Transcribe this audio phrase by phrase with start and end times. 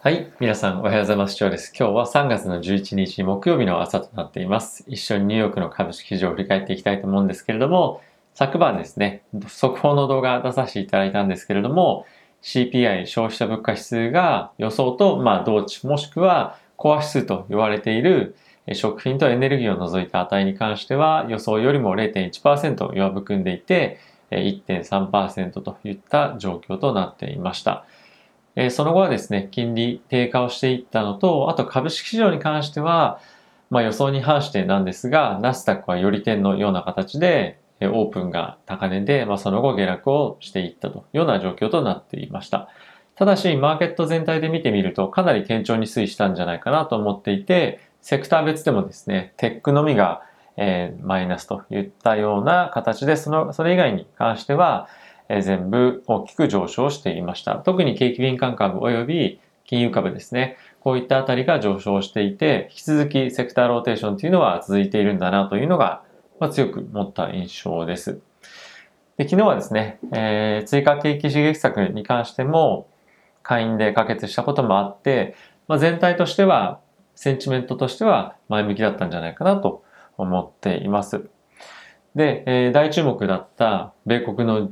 [0.00, 0.32] はい。
[0.38, 1.36] 皆さんおはようございます。
[1.40, 1.72] 今日です。
[1.76, 4.84] 今日は3月の11日木曜日の朝となっています。
[4.86, 8.00] 一緒にニューヨークの株式市場を振り返っていきたいと思うんですけれども、
[8.32, 12.06] 昨晩ですね、速報の動画出させていただいたんですけれども、
[12.42, 18.36] CPI 消費者物価指数が予想と、まあ、同値もしくはコア指数と言われている
[18.74, 23.98] 食品とエネルギーを除いた値に関しては予想よりも0.1%弱含んでいて
[24.30, 27.84] 1.3%といった状況となっていました。
[28.60, 33.20] えその後はですね、金利低下をしていったのと、あと株式市場に関しては、
[33.70, 42.68] まあ予想に反してなんですが、ナスダックはより点のような形で、オープンが高値で、まあその後下落をしていったというような状況となっていました。
[43.14, 50.22] ただし、マーケット全体で見てみると、かなり堅調に推移したんじゃないかなと思っていて、セクター別でもですね、テックのみが、
[50.56, 54.88] えー、マイナスといったような形で、その、それ以外に関しては、
[55.28, 57.56] 全部大きく上昇していました。
[57.56, 60.56] 特に景気敏感株及び金融株ですね。
[60.80, 66.02] こういったあたりが上昇していて、引き続きセクターローテーションというのは続いているんだなというのが、
[66.40, 68.20] まあ、強く持った印象です。
[69.18, 72.88] で昨日はですね、えー、追加景気刺激策に関しても、
[73.42, 75.34] 会員で可決したこともあって、
[75.66, 76.80] まあ、全体としては、
[77.14, 79.82] センチメントとしては前向きだったんじゃないかなと
[80.16, 81.28] 思っています。
[82.14, 84.70] で、えー、大注目だった米国の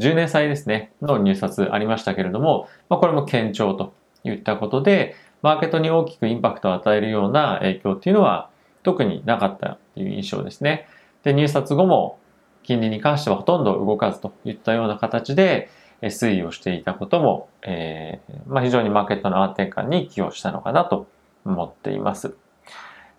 [0.00, 3.92] 10年債ですね、の入札ありましたけれども、まあ、これも堅調と
[4.24, 8.50] いったことで、マーケットに大きくインパクトを与えるような影響っていうのは
[8.82, 10.86] 特になかったという印象ですね。
[11.22, 12.18] で、入札後も
[12.62, 15.70] 金利に関してはほとんど動かずといったような形で
[16.02, 21.06] 推移をしていたことも、えー、まあ、非常にマーケットの安定感に寄与したのかなと
[21.44, 22.34] 思っています。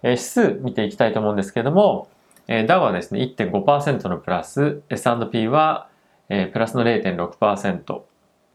[0.03, 2.07] えー、指数見ていきたいと思うんですけども、
[2.47, 5.87] え、ダウはですね、1.5%のプラス、S&P は
[6.33, 8.01] えー、プラスの0.6%。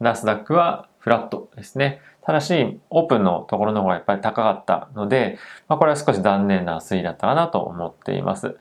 [0.00, 2.00] ナスダックはフラットですね。
[2.22, 5.38] ただし、オープンのところの方がやっぱり高かったので、
[5.68, 8.56] まあ、これは少し残念な推移だったかなと思っています。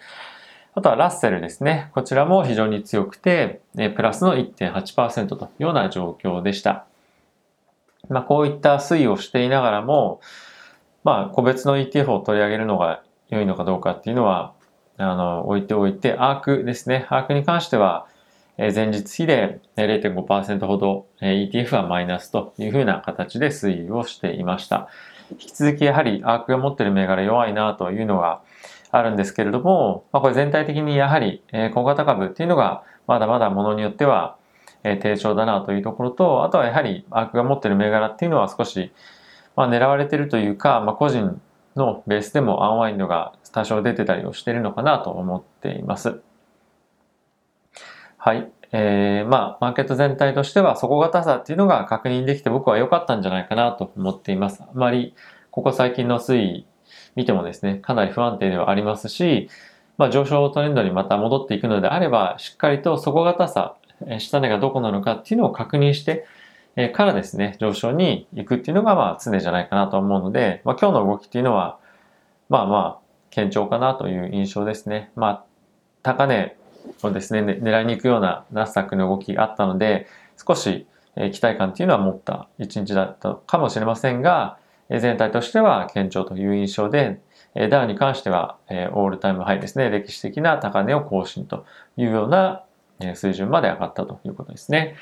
[0.73, 1.89] あとはラッセルですね。
[1.93, 6.85] こちらも非常に強くて、えプラスの1.8%というような状況でした。
[8.09, 10.19] まあ、こういった推移をしていながらも、
[11.05, 14.53] まあ、個別の ETF を取り上げるのが良いのかどうかっていうのは、
[14.97, 17.07] あの、置いておいて、アークですね。
[17.09, 18.07] アークに関しては、
[18.57, 24.87] 前日比で0.5%ほど ETF はマイナスというふうな形で推移をしていました。
[25.31, 28.41] 引き続きやはりアークが持っている銘柄弱いなというのが
[28.91, 31.41] あるんですけれども、まあ、これ全体的にやはり
[31.73, 34.37] 小型株っていうのがまだまだものによっては
[34.83, 38.91] 低調だなというところと、あとはやはりアークが持っている銘柄っていうのは少し
[39.55, 41.41] まあ狙われているというか、まあ、個人
[41.75, 46.21] のベースでもアンワインドが多少出てたりをしているのかなと思っています。
[48.25, 48.51] はい。
[48.71, 54.63] えー、まあ、マーケット全体としては底堅さっていうのが確認できて僕は良かったんじゃないかなと思っています。
[54.63, 55.13] あまり、
[55.51, 56.65] ここ最近の推移
[57.15, 59.47] 見てもですね、かなり不安定ではありますし、
[59.99, 63.75] まあ、上昇トレンドにまた戻っていくのであれば、しっかりと底堅さ、
[64.17, 66.25] 下値がどこなのかっていうのを確認して、
[66.75, 71.77] えからですね、上昇に行くっていうのがまあ常じゃないかなと思うので、まあ、今日の動きっていうのは、
[72.49, 75.11] まあまあ、堅調かなという印象ですね。
[75.15, 75.45] まあ、
[76.01, 76.57] 高値
[77.03, 80.07] をですね、狙いに行くようなナスダックの動きがあったので、
[80.45, 80.85] 少し
[81.15, 84.57] 期待感っていうのは持った一日だったかもしれませんが、
[84.89, 87.19] 全体としては堅調という印象で、
[87.69, 91.65] ダウに関しては all-time high ですね、歴史的な高値を更新と
[91.97, 92.63] いうような
[93.15, 94.95] 水準まで上がったということですね。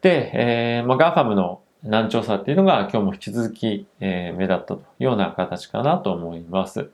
[0.00, 6.90] で、えー、まあ、 GAFAM の軟調さっていうのが今日も引き続き、え、目立ったというような形かなと思います。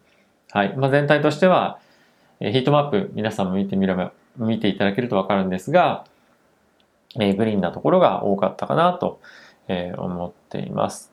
[0.50, 0.74] はい。
[0.76, 1.78] まあ、全体としては、
[2.40, 6.04] ヒートマップ皆さんも見てみれば、見ていただけるとわかるんですが、
[7.18, 9.20] えグリーンなところが多かったかなと、
[9.68, 11.12] え思っています。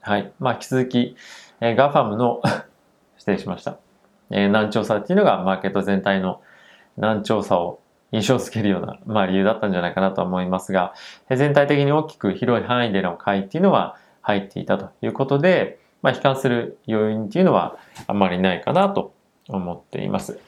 [0.00, 0.32] はい。
[0.38, 1.16] まあ、引き続き、
[1.60, 2.40] えガファムの
[3.18, 3.78] 失礼しました。
[4.30, 6.40] え難聴さっていうのがマーケット全体の
[6.96, 7.80] 難聴さを
[8.12, 10.94] 印象づけるような、まあ、理由だったんじゃないかなと思いますが、
[11.28, 17.76] 全体的に大きく広い範囲での買いっていうのは入っていたということで、まあ、悲観する要因っていうのは
[18.06, 19.12] あまりないかなと
[19.48, 20.40] 思っています。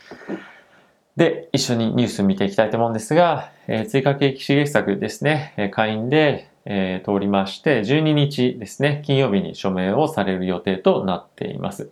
[1.16, 11.90] で、一緒にニュース見ていきたいと思うんですが、えー、追加景気刺激策ですね、えー、会員で、えー、通りまして、12日ですね、金曜日に署名をされる予定となっています。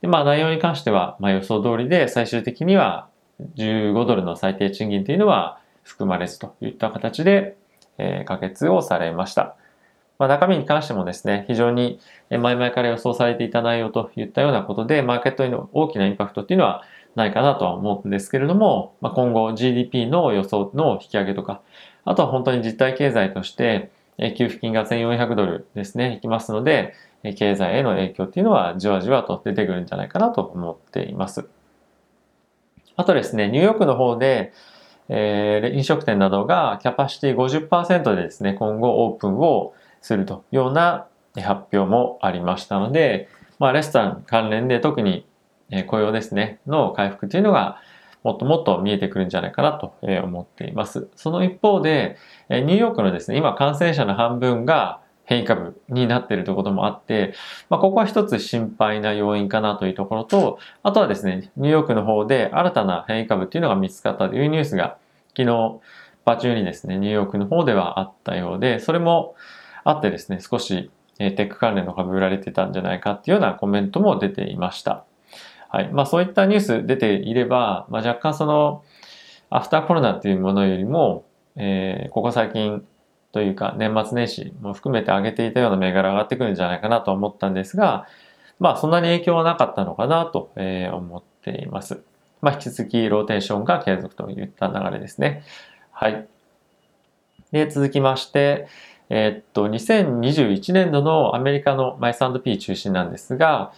[0.00, 3.08] でまあ、内容に関しては、まあ、予想通りで、最終的には
[3.56, 7.56] 15ドルの最低賃金というのは含まれずといった形で、
[7.98, 9.56] えー、可決をされました。
[10.18, 16.82] まあ、中身に関してもですね、非常に前々から予想されていた内容といったようなことで、マーケットへの大きなインパクトっていうのは
[17.14, 21.62] ないかなとは思うんですけれども、まあ、今後 GDP の予想の引き上げとか、
[22.04, 23.90] あとは本当に実体経済として、
[24.36, 26.94] 給付金が1400ドルですね、いきますので、
[27.36, 31.48] 経済への影響っていうのはじわじわと出てくるんじゃないかなと思っています。
[32.96, 34.52] あとですね、ニューヨークの方で、
[35.08, 39.74] えー、飲食店などがキャパシティ50%でですね、今後オープンを
[40.06, 45.26] するというような発表もありましたので、まあ、レストラン関連で特に
[45.88, 47.80] 雇用ですね、の回復というのが
[48.22, 51.08] もっともっと見えてくるんじゃないかなと思っています。
[51.16, 52.16] その一方で、
[52.48, 57.34] ニューヨークのですね、今感染者の半分が変異株になっているということもあって、
[57.68, 64.98] まあ、ここは一つ心配な要因かなというところと、あとはですね、ニューヨークの方で新たな変異株っていうのが見つかったというニュースが
[65.36, 65.80] 昨日、
[66.24, 69.36] 場中にですね、ニューヨークの方ではあったようで、それも
[69.88, 75.04] あってですね、少しテック関連の株売られてたんじゃないかっていうようなコメントも出ていました。
[75.68, 75.88] はい。
[75.92, 78.82] まあそういったニュース出ていれば、まあ、若干その、
[79.48, 81.24] アフターコロナっていうものよりも、
[81.54, 82.84] えー、ここ最近
[83.30, 88.06] というか年末年始も含めて上げていたような銘柄上がってくるんじゃないかなと思ったんですが、
[88.58, 92.02] まあそんなに影響はなかったのかなと思っています。
[92.40, 95.44] まあ引き続きローテーションが継続といった流れですね。
[95.92, 96.26] はい。
[97.52, 98.66] で、続きまして、
[99.08, 103.72] えー、っと、2021年度のアメリカの S&P 中心なんですが、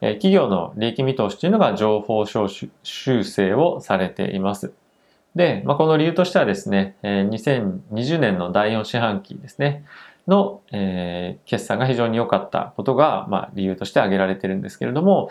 [0.00, 4.72] え企業の利益見通しというのが情報修正をされています。
[5.34, 9.84] で、まあ、この理由としてはですね、え2020年の第4四半期ですね、
[10.28, 15.30] の、えー、決算が非常に良かったことが、まあ、理由として挙げられているんですけれども、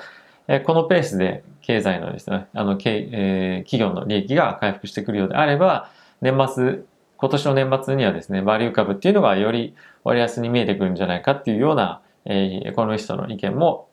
[0.50, 5.92] えこのペースで経済のですね、あの、えー、企業の利益が回復してくるようであれば、
[6.22, 6.80] 年末、
[7.18, 13.88] 今年の年末にはですね、バリュー株っていうのがより割安に見えてくるんじゃないかっていうような、えー、エコノミストの意見も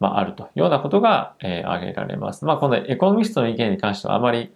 [0.00, 2.44] まあ、あるというようなことが、えー、挙げられます。
[2.44, 4.52] まあ、このエコノミストの意見に関してはあまり、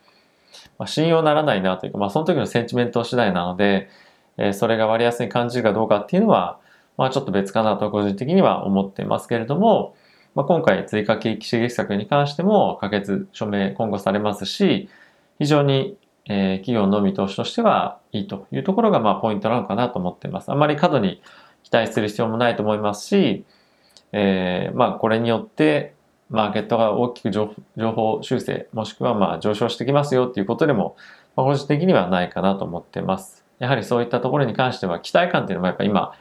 [0.78, 3.88] まあ、信用ならないなというか、まあ、その時のセンチメント次第なので、
[4.36, 6.58] えー、それが割安に感じるかどうかっていうのは、
[6.96, 9.94] まあ、ちょっと別かなと個人的には思っていますけれども、
[10.34, 14.88] まあ、今回追加景気刺激策に関しても可決署名今後されますし、
[15.38, 15.96] 非常に、
[16.28, 20.52] えー、企業の見通しとしてはいいというところがまあポイントなのかなと思っています。
[20.52, 21.22] あまり過度に
[21.62, 23.44] 期待する必要もないと思いますし、
[24.12, 25.94] えー、まあこれによって
[26.30, 30.96] マーケットが大きく情報修正もしくはまあ上昇してきますよっていうことでも、
[31.34, 33.44] まあ、個人的にはないかなと思ってます。
[33.58, 36.12] やはりそういったところに関しては期待感っていうのもやっぱ今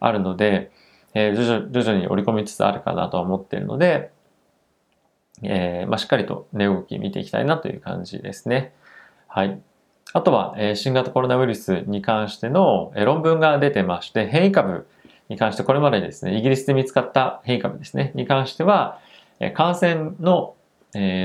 [0.00, 0.70] あるので、
[1.14, 4.10] えー、徐々徐々に織り込みつつあるかなと思っているので、
[5.42, 8.72] えー、まあ、しっかりと値動き見ていきたいなという感じですね。
[9.34, 9.60] はい。
[10.12, 14.86] あとは、え、新型コロナウイルスに関しての、え論文が出てまして、変異株
[15.28, 19.00] に関して、これまでですね、イギリスで見つかった変異株ですね、に関しては、
[19.54, 20.54] 感染の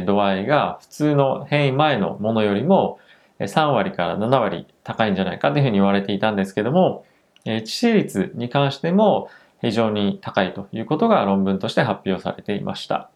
[0.07, 2.97] 度合いが普通の変異前のものよりも
[3.39, 7.05] 3割から7割高いんじゃないかというふうに言われていたんですけども、
[7.45, 9.29] 致死率に関しても
[9.61, 13.11] 非常に高いということが論文として発表されていました。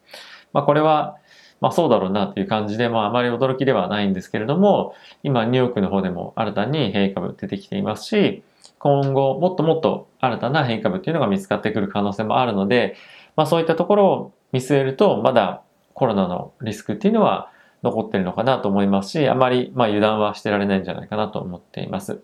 [0.54, 1.18] まあ、これは、
[1.64, 8.44] まあ、そうだろうなという感じで、まあ、あまり驚きではないんですけれども、今、ニューヨークの方でも新たに変異株出てきていますし、
[8.80, 12.98] 今後もっともっと新たな変異株っていうのが見つかってくる可能性もあるので、
[13.38, 15.62] まあそういったところを見据えると、まだ
[15.94, 17.50] コロナのリスクっていうのは
[17.82, 22.20] 残ってるのかなと思いますし、あまりま油断はしてられないんじゃないかなと思っています。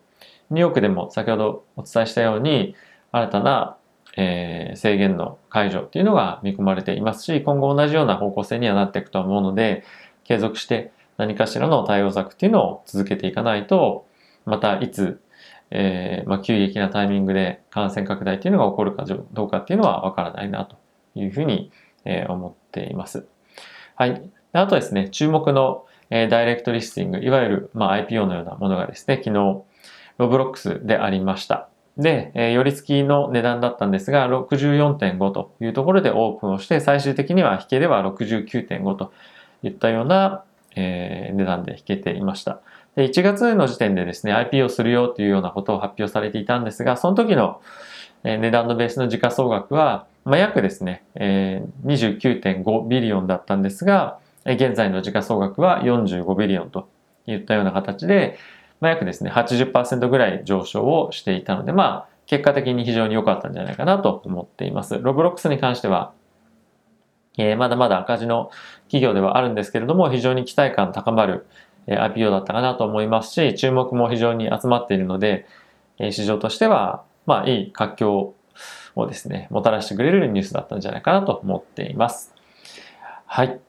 [0.49, 2.75] ニューヨークでも先ほどお伝えしたように、
[3.13, 3.77] 新たな、
[4.17, 9.83] えー、制限の解除っていうのが見込まれていますし、今後同じような方向性にはなっていくと思うので、
[10.23, 14.05] 継続して何かしらの対応策っていうのを続けていかないと、
[14.45, 15.21] またいつ
[15.71, 20.77] えー、まあ、急激なタイミングで感染拡大っていうのが起こるかどうかっていうのはわからないなと
[21.15, 21.71] いうふうに、
[22.05, 23.27] えー、思っています。
[23.95, 24.21] はい。
[24.51, 29.33] あとですね、注目の、えー、ダイレクトリスティング、いわゆる、まあ、IPO のようなものがですね、昨日、
[30.17, 31.69] ロブロックスでありました。
[31.97, 39.11] で、えー、寄り付きの値段だったんですが、64.5というところでオープンをして、最終的には引けでは69.5と
[39.63, 40.43] いったような、
[40.75, 42.61] えー、値段で引けていました。
[42.95, 47.61] で1月の時点でですね、IPO するよというようなことを発表されていたんですが、その時の
[48.23, 56.89] え値段のベースの時価総額は、まあ、約ですね、えー、29.5 billion だったんですが、現在の時価総額は45 billion と
[57.27, 58.37] いったような形で、
[58.79, 64.99] まあ、約ですね、80%ぐらい上昇をしていたので、まあ、結果的に非常に良かったんじゃないかなと思っています。
[64.99, 66.13] Roblox に関しては、
[67.37, 68.51] えー、まだまだ赤字の
[68.83, 71.47] 企業ではあるんですけれども、非常に期待感高まる、
[71.87, 75.47] IPO だったかなと思いますし、注目も非常に集まっているので、
[76.11, 78.33] 市場としては、まあ、いい活況
[78.95, 82.33] をですね、もたらしてくれるニュースだったんじゃないかなと思っています。
[83.25, 83.59] はい。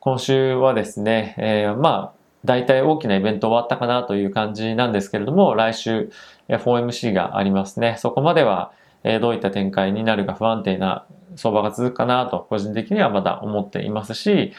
[0.00, 2.15] 今週はですね、えー、まあ、
[2.46, 6.10] 大体大きなイベント終わったかなという感じなんですけれども、来週
[6.48, 7.96] FOMC がありますね。
[7.98, 8.72] そこまでは
[9.20, 11.04] どういった展開になるか不安定な
[11.36, 14.52] 相場が続くかなと個人的にはまだ思っていますし、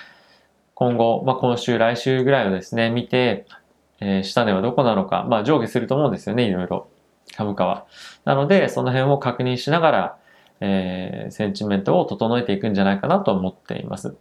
[0.73, 3.47] 今後、まあ、今週、来週ぐらいをですね、見て、
[3.99, 6.87] えー、下値はどこなのか、まあ上下すると思うんですよね、いろいろ。
[7.35, 7.87] 株価は。
[8.25, 10.17] なので、その辺を確認しながら、
[10.59, 14.15] えー、センチメントを整えていくんじゃないかなと思っています。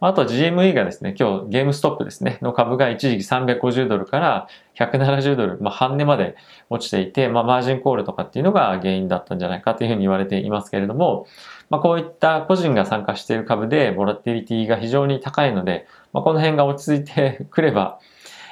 [0.00, 6.36] あと GME がですね、今日ゲームストップですね、の株が一時期350ドルから170ドル、まあ、半値まで
[6.70, 11.26] 落ちていて、まあ、マージンコールとかっていうのが原因だったんじゃないかというふうに言われていますけれども、
[11.68, 17.98] まあ、こういった個人が参加している株でボラティリティが非常に高いので、まあ、この辺が落ち着いて くれば、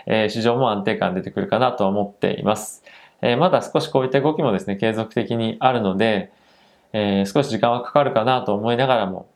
[0.06, 2.84] えー、市場も安定感出てくるかなとは思っています。
[3.20, 6.30] えー、まだ少しこういった動きもですね、継続的にあるので、
[6.92, 9.28] えー、少し時間はかかるかなと思いながらも、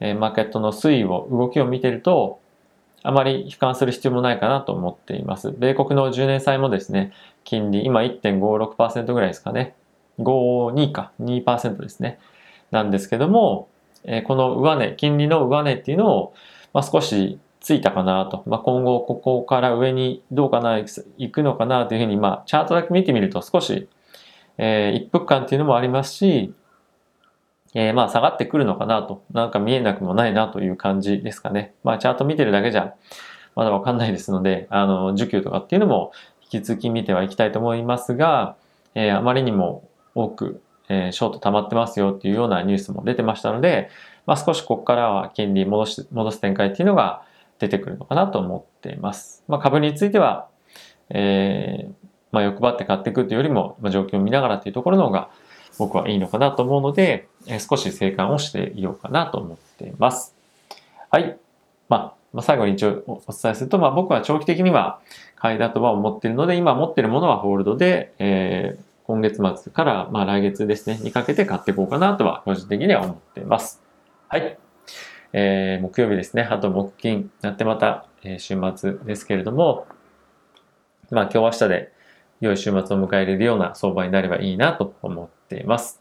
[0.00, 2.40] えマーケットの推移を、動きを見てると、
[3.02, 5.52] あまり悲観する必要もないかなと思っています。
[5.52, 7.12] 米国の10年債もですね、
[7.44, 9.74] 金利、今1.56%ぐらいですかね。
[10.18, 12.18] 52か、2%ですね。
[12.70, 13.68] なんですけども、
[14.04, 16.34] えこの上値、金利の上値っていうのを、
[16.72, 18.42] まあ、少しついたかなと。
[18.46, 23.88] まあ、今後ここから上にどうかな、行くのかなというふうに、まあ、チャートだけ見てみると少し、
[24.58, 26.54] えー、一服感っていうのもありますし、
[27.74, 31.74] えー、まあ下がってくるのかなと、なんか見えなくもないなという感じですかね。
[31.84, 32.94] まあチャート見てるだけじゃ
[33.54, 38.56] まだわかんないですので、あの、需給とかっていうのも引き続き見てはいきたいと思いますが、
[38.94, 43.90] えー、あまりにも多く、えー、ショート溜まってますよっていうようなニュースも出てましたので、
[44.26, 47.22] まあ少しここからは金利戻し、戻す展開っていうのが
[47.58, 49.42] 出てくるのかなと思っています。
[49.48, 50.48] まあ株については、
[51.08, 51.92] えー、
[52.30, 55.30] まあ欲張って買っていくというよりも、まあ、状況を見ながらというところの方が
[55.78, 60.34] 僕はいいのかなと思うので、え少し静観をしていようかなと思っています。
[61.10, 61.36] はい。
[61.88, 65.00] まあ、最後に一応お伝えすると、まあ僕は長期的には
[65.36, 73.80] 買いだとは思っているので、今持っているものはホールドで、えー、今月末からまあ来月ですね、にかけて買っていこうかなとは個人的には思っています。
[74.28, 74.58] はい。
[75.32, 76.42] えー、木曜日ですね。
[76.42, 79.86] あと木金やってまた、え、週末ですけれども、
[81.10, 81.92] まあ今日明日で
[82.40, 86.00] 良い週末を迎えれるような相場になればいいなと思っています。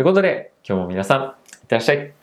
[0.00, 2.19] ということで、今日も皆さん、いってらっしゃい。